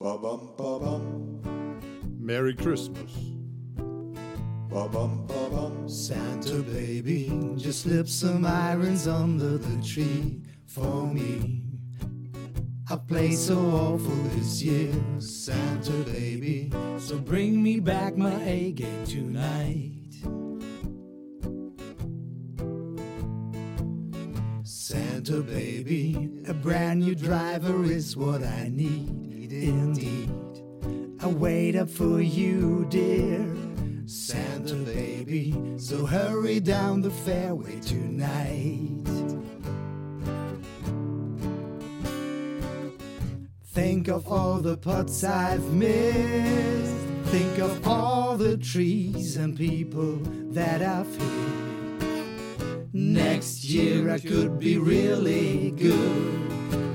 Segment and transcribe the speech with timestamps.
[0.00, 1.40] Ba-bum, ba-bum,
[2.20, 3.10] Merry Christmas.
[4.68, 5.88] ba-bum, ba-bum.
[5.88, 11.64] Santa baby, just slip some irons under the tree for me.
[12.88, 16.70] I played so awful this year, Santa baby.
[16.98, 19.94] So bring me back my A game tonight.
[24.62, 30.30] Santa baby, a brand new driver is what I need, indeed.
[31.20, 33.46] I wait up for you, dear
[34.06, 35.54] Santa baby.
[35.78, 39.04] So hurry down the fairway tonight.
[43.64, 46.94] Think of all the putts I've missed.
[47.26, 50.16] Think of all the trees and people
[50.52, 52.88] that I've hit.
[52.92, 56.50] Next year I could be really good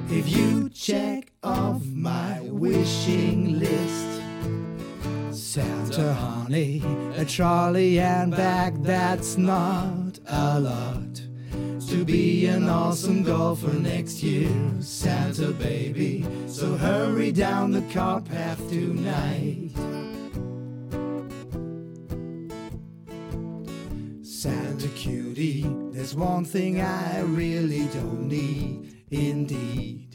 [0.09, 4.21] if you check off my wishing list.
[5.31, 6.82] Santa honey,
[7.18, 11.21] a trolley and back, that's not a lot.
[11.90, 16.26] To be an awesome golfer next year, Santa baby.
[16.48, 19.71] So hurry down the car path tonight.
[24.24, 30.12] Santa cutie, there's one thing I really don't need, indeed.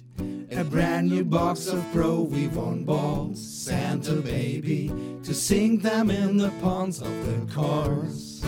[0.58, 4.90] A brand new box of Pro V1 balls, Santa baby,
[5.22, 8.42] to sink them in the ponds of the course.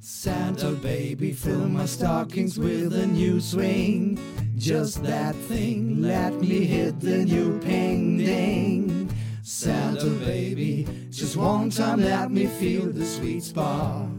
[0.00, 4.18] Santa baby, fill my stockings with a new swing.
[4.58, 9.10] Just that thing, let me hit the new ping ding.
[9.42, 14.10] Santa baby, just one time let me feel the sweet spot.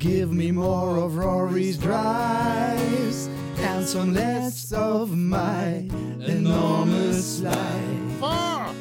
[0.00, 8.74] Give me more of Rory's drives and some less of my enormous life.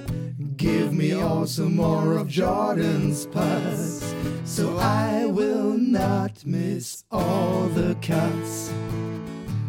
[0.55, 4.15] Give me also more of Jordan's putts,
[4.45, 8.71] so I will not miss all the cuts.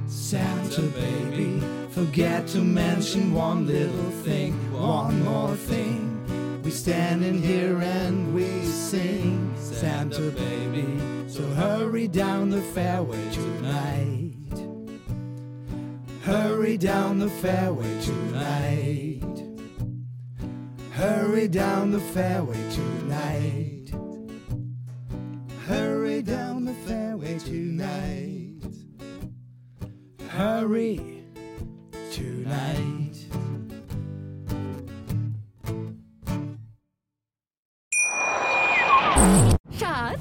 [0.06, 6.06] Santa baby, forget to mention one little thing, one more thing.
[6.62, 10.69] We stand in here and we sing, Santa baby.
[11.41, 14.37] So hurry down the fairway tonight.
[16.21, 19.23] Hurry down the fairway tonight.
[20.91, 23.91] Hurry down the fairway tonight.
[25.67, 28.61] Hurry down the fairway tonight.
[30.29, 31.25] Hurry
[32.12, 33.17] tonight.